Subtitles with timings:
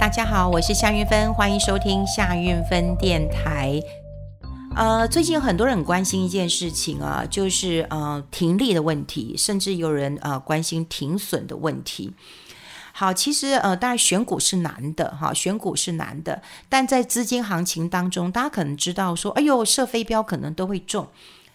[0.00, 3.78] 大家好，我是夏韵芬，欢迎收听夏韵芬电台。
[4.74, 12.14] 呃，最近很多人关心一件事情啊，就是呃停利的问题，甚至有人呃关心停损的问题。
[12.92, 16.40] 好，其实呃，当然选股是难的哈，选股是难的，
[16.70, 21.08] 但在资金行情当中，大家可能知道说，哎呦，射飞镖可能都会中，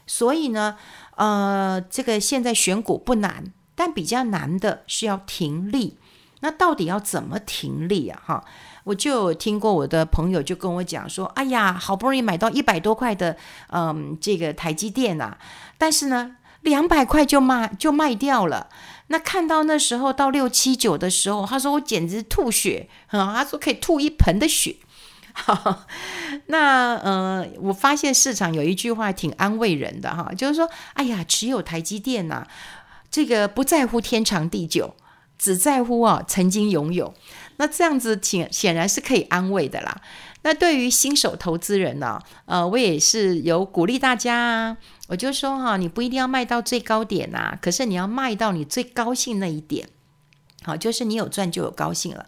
[0.05, 0.77] 所以呢，
[1.15, 5.97] 呃，这个现在选股不难，但比较难的是要停利。
[6.41, 8.21] 那到底要怎么停利啊？
[8.25, 8.43] 哈，
[8.83, 13.37] 我就听过我的朋友就跟我讲说，哎呀，好不容易买到一百多块的，
[13.71, 15.37] 嗯，这个台积电啊，
[15.77, 18.67] 但是呢，两百块就卖就卖掉了。
[19.07, 24.75] 那看到那时候到六七九的时候，他说我简直吐血，啊，他说可以吐一盆的血。
[25.33, 25.85] 好，
[26.45, 32.47] 那呃，我发现市场有一句话挺安慰人的哈，就是说，哎呀，持有台积电呐，啊，
[33.11, 34.95] 这个不在乎天长地久。
[35.37, 37.13] 只在乎啊，曾经拥有，
[37.57, 40.01] 那这样子挺显然是可以安慰的啦。
[40.43, 49.89] 那对于新手投资人呢，呃，我也是有鼓励大家啊，我就说哈，你不一定要卖到最高点呐，可是你要卖到你最高兴那一点，
[50.63, 52.27] 好，就是你有赚就有高兴了。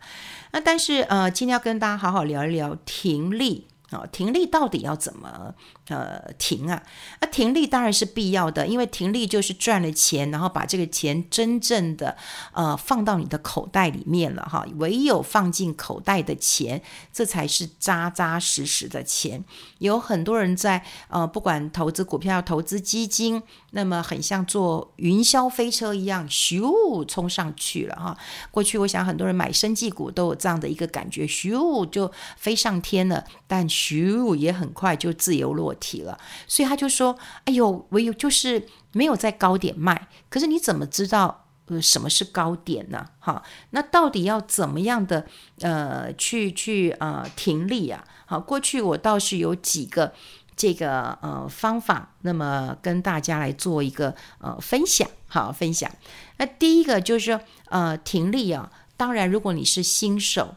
[0.52, 3.68] 那但是呃，今天要跟大家好好聊一聊停利。
[3.90, 5.56] 啊，停利到底要怎么
[5.88, 6.84] 呃停啊？
[7.22, 12.18] 那停利当然是必要的，因为停利就是赚了钱，然后把这个钱真正的
[12.52, 14.66] 呃放到你的口袋里面了哈。
[14.76, 16.82] 唯有放进口袋的钱，
[17.14, 19.42] 这才是扎扎实实的钱。
[19.78, 23.42] 有很多人在呃不管投资股票、投资基金，
[23.72, 28.18] 那么很像坐云霄飞车一样，咻冲上去了哈。
[28.52, 33.66] 过去我想很多人买生技股都有这样的一个感觉，咻就飞上天了，但。
[33.80, 40.08] 徐璐也很快就自由落体了，所以他就说：“哎呦，唯有就是没有在高点卖。
[40.30, 43.06] 可是你怎么知道呃什么是高点呢？
[43.20, 45.28] 哈，那到底要怎么样的
[45.62, 48.04] 呃去去呃停利啊？
[48.26, 50.12] 好，过去我倒是有几个
[50.56, 55.92] 这个呃方法，那么跟大家来做一个呃分享，好分享。
[56.38, 60.56] 那第一个就是呃停利啊，当然如果你是新手。”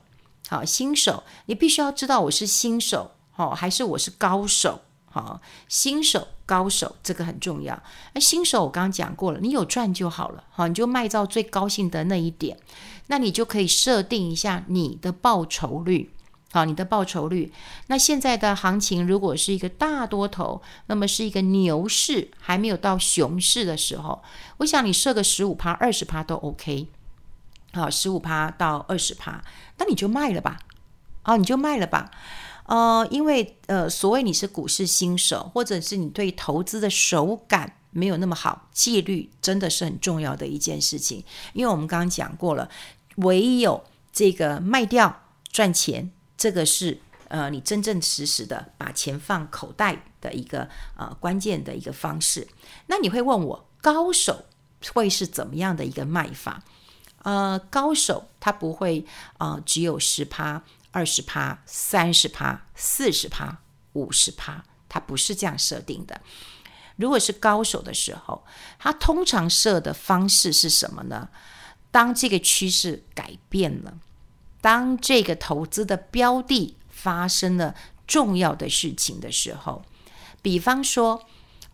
[0.50, 4.82] 好，新手，你必须要知道我是新手，哦，还是我是高手？
[5.12, 7.82] 好，新手、高手，这个很重要。
[8.12, 12.58] 那新手我刚刚讲过了，你有赚就好了，好，你就卖到最高兴的那一点，
[13.06, 16.12] 那你就可以设定一下你的报酬率，
[16.52, 17.50] 好，你的报酬率。
[17.86, 24.22] 那现在的行情如果是一个大多头，那么是一个牛市，还没有到熊市的时候，
[24.58, 26.86] 我想你设个十五趴、二十趴都 OK。
[27.72, 29.42] 好，十五趴到二十趴，
[29.78, 30.58] 那你就卖了吧。
[31.22, 32.10] 好，你就卖了吧。
[32.70, 41.24] 呃，因为呃，所谓你是股市新手，或者是你对投资的手感没有那么好，纪律真的是很重要的一件事情。
[41.52, 42.70] 因为我们刚刚讲过了，
[43.16, 43.82] 唯有
[44.12, 52.46] 这个卖掉赚钱，这个是呃你真正实实的把钱放口袋的一个呃关键的一个方式。
[52.86, 54.44] 那你会问我，高手
[54.92, 56.62] 会是怎么样的一个卖法？
[57.22, 59.04] 呃，高手他不会
[59.38, 63.58] 啊、呃，只有十趴、二十趴、三十趴、四十趴、
[63.92, 66.20] 五十趴，它不是这样设定的。
[66.96, 68.44] 如果是高手的时候，
[68.78, 71.28] 他通常设的方式是什么呢？
[71.90, 73.98] 当这个趋势改变了，
[74.60, 77.74] 当这个投资的标的发生了
[78.06, 79.82] 重要的事情的时候，
[80.42, 81.24] 比方说，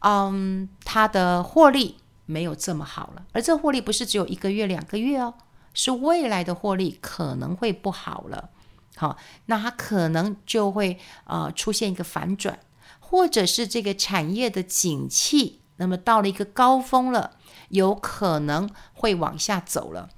[0.01, 1.99] 嗯，他的获利。
[2.29, 5.35] 没有这么好了，而这获利不是只有一个月、两个月哦，
[5.73, 8.51] 是未来的获利可能会不好了。
[8.97, 12.59] 好，那它可能就会呃出现一个反转，
[12.99, 17.37] 或者是这个产业的景气，那么到了一个高峰了，
[17.69, 20.09] 有可能会往下走了。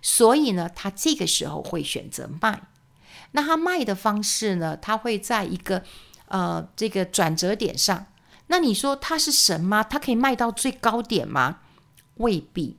[0.00, 2.62] 所以呢，他这个时候会选择卖。
[3.32, 5.82] 那他卖的方式呢，他会在一个
[6.26, 8.06] 呃这个转折点上。
[8.48, 9.82] 那你说他是神吗？
[9.82, 11.60] 他可以卖到最高点吗？
[12.16, 12.76] 未必，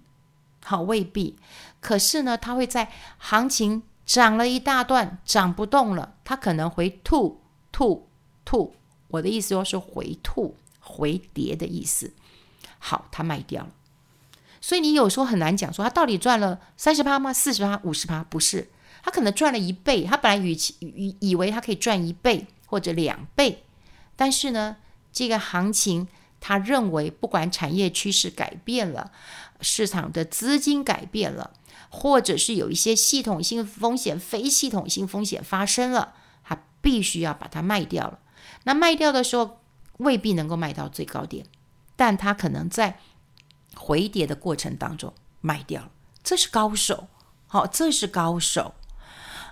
[0.63, 1.35] 好，未必。
[1.79, 7.41] 可是呢，他会在行情涨了一大段，涨不动了，它可能回吐
[7.71, 8.09] 吐
[8.43, 8.75] 吐。
[9.07, 12.13] 我的意思说是回吐回跌的意思。
[12.79, 13.69] 好，它卖掉了。
[14.59, 17.33] 所以你有时候很难讲说它到底赚了三十趴吗？
[17.33, 18.23] 四十趴、五十趴？
[18.23, 18.69] 不是，
[19.03, 20.03] 它可能赚了一倍。
[20.03, 23.63] 它本来与其以以为它可以赚一倍或者两倍，
[24.15, 24.77] 但是呢？
[25.11, 26.07] 这个行情，
[26.45, 29.13] 他认为不管产业趋势改变了，
[29.61, 31.51] 市场的资金改变了，
[31.87, 38.19] 或者是有一些系统性风险、非系统性风险发生了，他必须要把它卖掉了。
[38.65, 39.61] 那卖掉的时候
[39.99, 41.45] 未必能够卖到最高点，
[41.95, 42.99] 但他可能在
[43.75, 45.91] 回跌的过程当中卖掉了。
[46.21, 47.07] 这是高手，
[47.47, 48.75] 好，这是高手。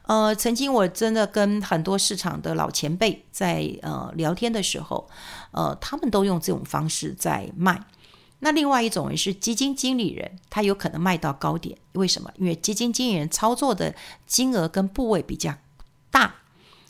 [0.04, 5.10] 呃，曾经我真的跟很多市场的老前辈在呃聊天的时候，
[5.52, 7.86] 呃，他们都用这种方式在卖。
[8.40, 12.32] 那另外一种人是基金经理人，他有可能卖到高点，为什么？
[12.38, 13.94] 因为基金经理人操作的
[14.26, 15.56] 金额跟部位比较
[16.10, 16.34] 大，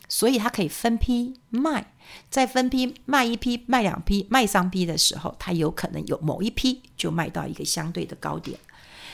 [0.08, 1.92] 所以他可以分批卖，
[2.30, 8.58] 在分批卖一批、卖两批、卖三批的时候，他有可能有某一批就卖到一个相对的高点。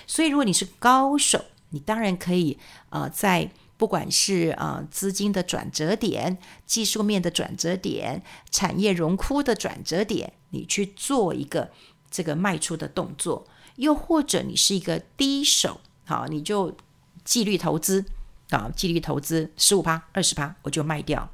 [0.07, 2.57] 所以，如果你是高手，你当然可以
[2.91, 6.37] 呃，在不管是呃资金的转折点、
[6.67, 11.71] 技术面的转折点、产业荣枯的转折点，你去做一个。
[12.11, 13.47] 这个卖出的动作，
[13.77, 16.75] 又或者你是一个低手，好，你就
[17.23, 18.03] 纪律投资
[18.49, 21.31] 啊，纪律投资十五趴、二十趴，我就卖掉。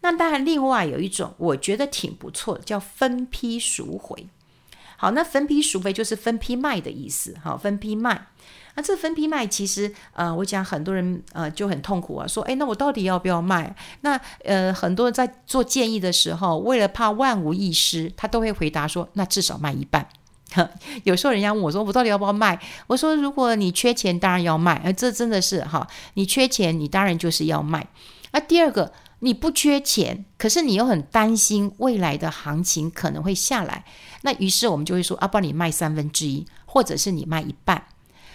[0.00, 4.26] 那当然，另外有一种我觉得挺不错的，叫分批赎回。
[5.02, 8.28] 好，那分批赎回就是分批卖的意思，好，分批卖。
[8.76, 13.74] 那这分批卖其实，呃，我讲很多人呃就很痛苦啊，说，诶，那我到底要不要卖？
[14.02, 20.06] 那呃，很多人在做建议的时候，为了怕万无一失，他都会回答说，那至少卖一半。
[21.02, 22.56] 有时候人家问我说，我到底要不要卖？
[22.86, 24.80] 我说，如果你缺钱，当然要卖。
[24.84, 25.84] 呃，这真的是哈，
[26.14, 27.84] 你缺钱，你当然就是要卖。
[28.30, 28.92] 那第二个，
[29.24, 33.84] 你不缺钱，可是你又很担心未来的行情可能会下来，
[34.22, 37.86] 那于是我们就会说，啊，帮你卖三分之一，或者是你卖一半。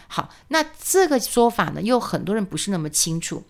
[0.07, 3.44] 好，那这个说法呢，又很多人不是那么清楚。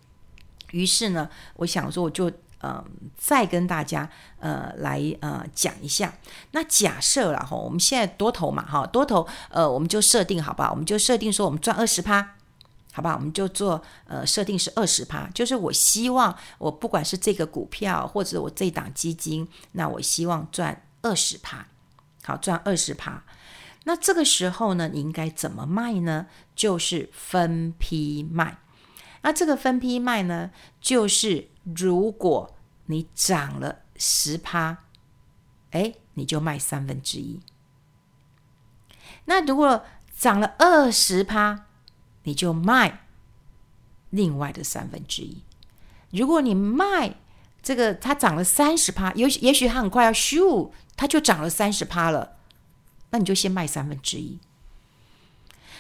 [0.72, 2.84] 于是呢，我想说，我就呃
[3.16, 6.12] 再跟大家呃来呃讲一下。
[6.54, 10.72] 那假设了哈，我们现在多头嘛哈，多头呃，我们就设定好不好？
[10.72, 12.37] 我们就设定说我们赚二十趴，
[12.98, 13.14] 好吧？
[13.14, 21.68] 我们就做呃设定是二十趴，就是我希望我不管是这个股票或者我这档基金，那我希望赚二十趴，
[22.24, 23.24] 好，赚二十趴。
[23.84, 26.26] 那这个时候呢，你应该怎么卖呢？
[26.56, 28.58] 就是分批卖。
[29.22, 30.50] 那这个分批卖呢，
[30.82, 32.56] 就是如果
[32.88, 34.80] 你涨了十趴，
[35.70, 37.40] 哎，你就卖三分之一。
[39.26, 39.86] 那如果
[40.18, 41.67] 涨了二十趴，
[42.28, 43.06] 你就卖
[44.10, 45.42] 另外的三分之一。
[46.12, 47.16] 如果你卖
[47.64, 52.38] 这个，它涨了三十趴，也许也许它很快要咻，它就涨了三十趴了。
[53.12, 54.38] 那你就先卖三分之一，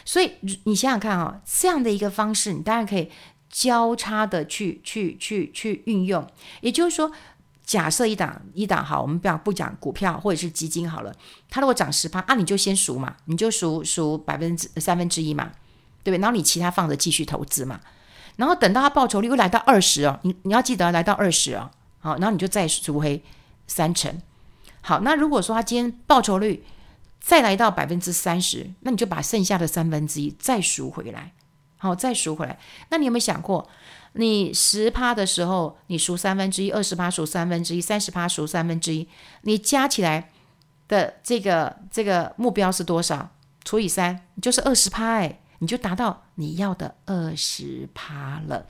[0.05, 3.11] 所以你想想看啊，这样的一个方式，你当然可以
[3.49, 6.25] 交叉的去去去去运用。
[6.61, 7.11] 也就是说，
[7.65, 11.13] 假设一档一档好，我们不讲不讲股票或者是基金好了，
[11.49, 15.51] 它如果涨十趴，啊，你就先赎嘛，你就赎赎百分之三分之一嘛，
[16.07, 16.21] 对不对？
[16.21, 17.81] 然后你其他放着继续投资嘛，
[18.37, 21.69] 然后等到它报酬率又来到二十哦，你你要记得来到二十哦，
[21.99, 23.21] 好，然后你就再赎回
[23.67, 24.21] 三成。
[24.79, 26.63] 好，那如果说它今天报酬率
[27.19, 31.33] 再来到百分之三十，那你就把剩下的三分之一再赎回来，
[31.75, 32.57] 好，再赎回来。
[32.89, 33.69] 那你有没有想过，
[34.13, 39.05] 你十趴的时候，你赎三分之一；二十趴赎三分之一；三十趴赎三分之一。
[39.41, 40.29] 你加起来
[40.87, 43.31] 的这个这个目标是多少？
[43.65, 48.65] 除以三，就是二十趴，哎，你就达到你要的二十趴了。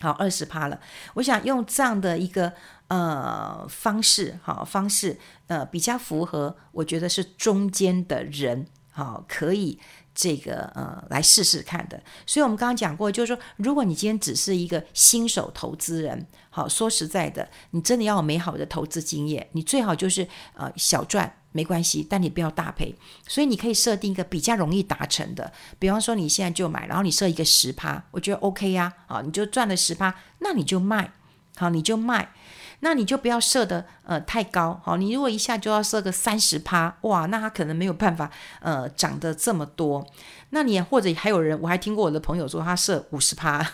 [0.00, 0.80] 好，二十趴了。
[1.14, 2.52] 我想用这样的一个
[2.88, 5.16] 呃方式，好方式，
[5.46, 9.78] 呃比较符合，我觉得是中间的人，好可以
[10.12, 12.02] 这个呃来试试看的。
[12.26, 21.36] 所以我们刚刚讲过，就是说，如果你今天只是一个新手投资人，好说实在的，你真的要有美好的投资经验，你最好就是呃小赚。
[21.52, 22.94] 没关系，但你不要大赔，
[23.28, 31.12] 所以你可以设定一个比较容易达成的，比方说你现在就买，然后你设一个十趴，我觉得 OK 呀，啊，你就赚了十趴，那你就卖，
[31.56, 32.32] 好，你就卖，
[32.80, 38.30] 那你就不要设的呃太高，好，你如果一下就要设个三十趴，哇，那它可能没有办法
[38.60, 40.06] 呃涨得这么多。
[40.54, 43.66] 那你或者还有人，我还听过我的朋友说他设五十趴，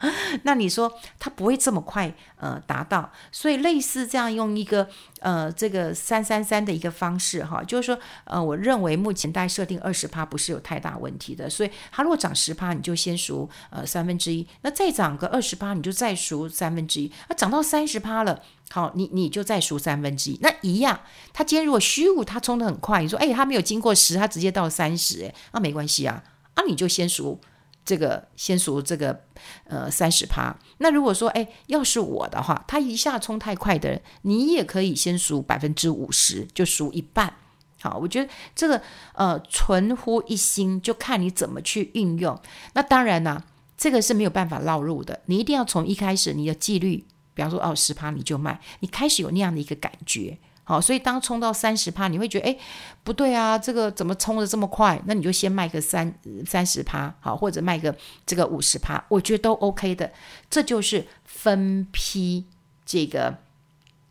[0.44, 4.88] 那你说它不会这么快呃达到，所以类似这样用一个
[5.20, 18.42] 呃这个三三三的一个方式哈，就是说呃我认为目前大概设定二十趴不是有太大问题的，所以它如果涨十趴，你就先赎呃三分之一，那再涨个二十趴，你就再赎三分之一，那涨到三十趴了。
[18.68, 20.98] 好，你你就再赎三分之一，那一样。
[21.32, 26.20] 他今天如果虚无，他冲得很快，你说，哎，他没有经过十，他直接到三十，哎，那没关系啊，
[26.54, 27.40] 啊，你就先赎
[27.86, 29.20] 这个，先赎这个，
[29.64, 30.54] 呃，三十趴。
[30.78, 37.32] 那如果说，哎，要是我的话，他一下冲太快的，你也可以先赎百分之五十，就赎一半。
[37.80, 38.82] 好，我觉得这个，
[39.14, 42.38] 呃，存乎一心，就看你怎么去运用。
[42.74, 43.44] 那当然呢，
[43.76, 47.06] 这个是没有办法绕路的，你一定要从一开始你的纪律。
[47.34, 52.58] 比方说，哦，十趴你就卖，你开始有那样的一个感觉，好，所以当冲到三十趴，你会觉得哎，
[53.04, 55.00] 不对啊，这个怎么冲得这么快？
[55.06, 56.12] 那你就先卖个三
[56.44, 57.96] 三十趴，好，或者卖个
[58.26, 60.12] 这个五十趴，我觉得都 OK 的。
[60.50, 62.44] 这就是分批
[62.84, 63.38] 这个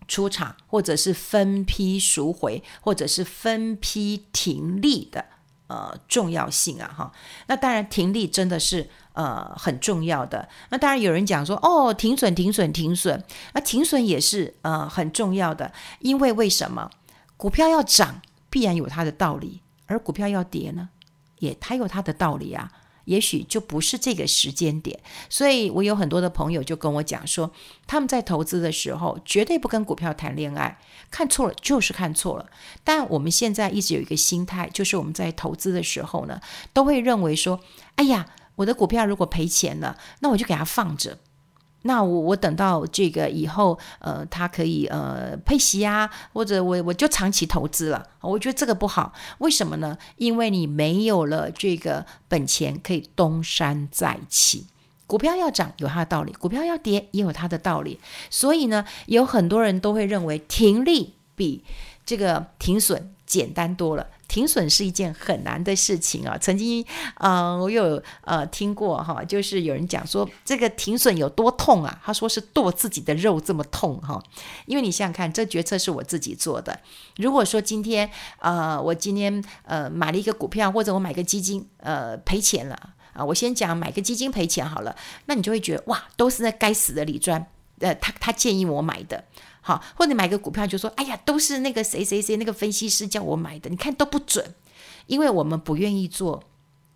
[0.08, 5.26] 出场，或者是分批赎回，或者是分批停利的
[5.68, 7.12] 呃重要性啊，哈。
[7.48, 8.90] 那当然停利真的是。
[9.16, 10.48] 呃，很重要的。
[10.70, 13.24] 那当然有人讲说，哦，停损，停损，停损。
[13.54, 16.92] 那停损也是呃很重要的，因为为什么
[17.38, 20.90] 股票要涨，必然有它的道理；而股票要跌呢，
[21.40, 22.70] 也它有它的道理啊。
[23.06, 25.00] 也许就不是这个时间点。
[25.30, 27.50] 所以我有很多的朋友就跟我讲说，
[27.88, 30.78] 他们在投资的时候绝对不跟股票谈恋爱，
[31.10, 32.48] 看错了就是看错了。
[32.84, 36.42] 但我们现在一直有一个心态，就是我们在投资的时候呢，
[36.74, 37.62] 都会认为说，
[37.96, 38.28] 哎呀。
[38.56, 41.18] 我的股票如果赔钱了，那我就给它放着。
[41.84, 48.04] 那我我等到这个以后，呃，它可以呃配息啊，或者我我就长期投资了。
[48.22, 49.96] 我觉得这个不好，为什么呢？
[50.18, 54.66] 因为你没有了这个本钱可以东山再起。
[55.06, 58.00] 股票要涨有它的道理，股票要跌也有它的道理。
[58.32, 61.64] 所以呢，有很多人都会认为停利比
[62.04, 64.08] 这个停损简单多了。
[64.28, 66.38] 停损是一件很难的事情啊！
[66.38, 66.86] 曾经，
[67.18, 72.02] 呃，我有呃听过哈，就是有人讲说这个停损有多痛啊？
[72.04, 74.22] 他说是剁自己的肉这么痛哈！
[74.66, 76.80] 因为你想想看，这决策是我自己做的。
[77.18, 82.76] 如果说今天呃，我今天呃买了一个股票，或者我买个基金呃赔钱了
[83.14, 84.96] 啊，我先讲买个基金赔钱好了，
[85.28, 87.46] 那你就会觉得哇，都是那该死的理专，
[87.80, 89.24] 呃，他他建议我买的。
[89.68, 94.54] 好，或者买个股票就说，哎呀，都是那个谁谁谁那个分析师叫我买的，你看都不准，
[95.08, 96.44] 因为我们不愿意做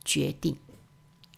[0.05, 0.55] 决定，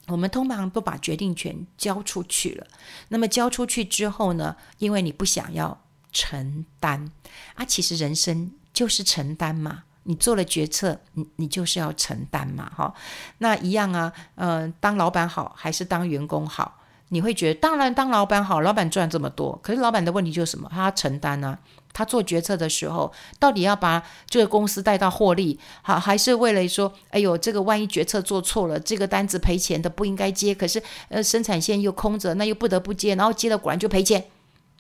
[0.07, 2.67] 我们通常都把决定权交出去了。
[3.07, 7.09] 那么交出去之后呢，因为你不想要承担
[7.55, 12.93] 啊，其实人生就是承担嘛，你做了决策，你你就是要承担嘛，哈，
[13.37, 16.80] 那一样啊，嗯、呃，当老板好还是当员工好？
[17.13, 19.59] 你会觉得，当然当老板好，老板赚这么多。
[19.61, 20.69] 可是老板的问题就是什么？
[20.71, 21.59] 他要承担呢、啊？
[21.91, 34.27] 他做决策的时候，到底要把这个公司带到获利，好，还是为了说，哎呦，这个万一决策做错了，这个单子赔钱的不应该接，可是呃生产线又空着，那又不得不接，然后接了果然就赔钱，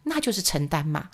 [0.03, 1.09] 那就是承担嘛。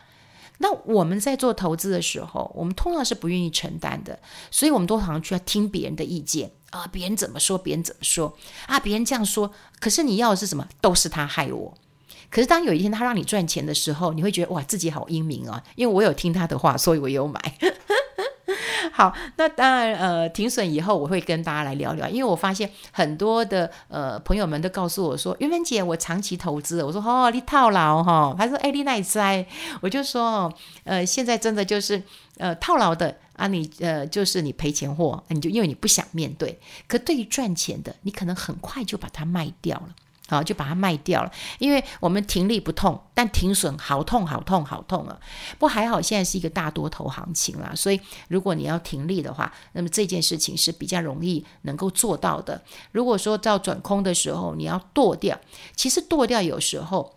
[0.60, 4.20] 那我们在做投资的时候，我们通常是不愿意承担的，
[4.52, 6.52] 所以我们都好像需要听别人的意见。
[6.72, 8.80] 啊，别人怎么说，别人怎么说啊？
[8.80, 10.68] 别人这样说，可是你要的是什么？
[10.82, 11.74] 都是他害我。
[12.30, 15.64] 可是当有一天他让你赚钱的时候，你会觉得哇，自己好英明啊！
[15.76, 17.40] 因为我有听他的话，所以我有买。
[18.92, 26.84] 好，那当然，呃，停损以后我会跟大家来聊聊，因为我发现很多的呃朋友们都告诉我说，韵芬姐，我长期投资。
[26.84, 28.36] 我说哦，你套牢哈？
[28.38, 29.46] 他说哎，你哪在？
[29.82, 30.52] 我就说
[30.84, 32.02] 呃，现在真的就是
[32.38, 33.16] 呃套牢的。
[33.38, 36.60] 啊，你呃，就是你赔钱货，你就因为你不想面对。
[36.88, 39.96] 可对于赚钱的，你可能很快就把它卖掉了，
[40.28, 41.32] 好，就把它卖掉了。
[41.60, 45.20] 因为我们停利不痛，但停损好痛好痛好痛啊！
[45.60, 52.60] 不还好，现在是一个大多头行情啦，所以如果你要停利的话，那么这件事情是比较容易能够做到的。
[52.92, 55.40] 如果说到转空的时候，你要剁掉，
[55.76, 57.17] 其实剁掉有时候。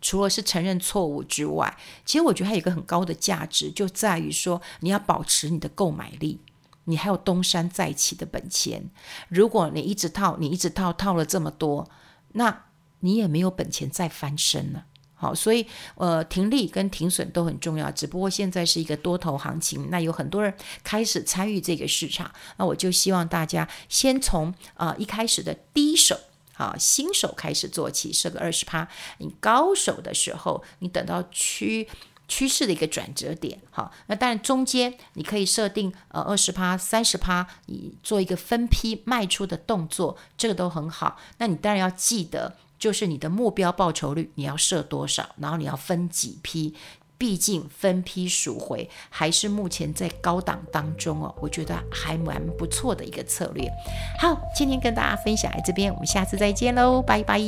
[0.00, 6.40] 除了是承认错误之外，其实我觉得还有一个很高的价值，就在于说你要保持你的购买力，
[6.84, 8.90] 你还有东山再起的本钱。
[9.28, 11.88] 如果你一直套，你一直套，套了这么多，
[12.32, 12.64] 那
[13.00, 14.84] 你也没有本钱再翻身了。
[15.18, 17.90] 好，所以呃，停利跟停损都很重要。
[17.90, 20.52] 只不过现在是一个多头行情，那有很多人
[20.84, 26.18] 开始参与这个市场，那我就希望大家先从、呃、一开始的第一手。
[26.56, 28.88] 好，新手开始做起，设个二十趴。
[29.18, 31.86] 你高手的时候，你等到趋
[32.26, 33.60] 趋势的一个转折点。
[33.70, 41.18] 好，那当然中间你可以设定呃二十趴、三十趴，你做一个分批卖出的动作，这个都很好。
[41.36, 46.74] 那你当然要记得，就是你的目标报酬率你要设多少，然后你要分几批。
[47.18, 53.70] 毕竟分批赎回还是目前在高档当中哦，我觉得还蛮不错的一个策略。
[54.18, 57.40] 好，今天跟大家分享在这边，我们下次再见喽，拜拜。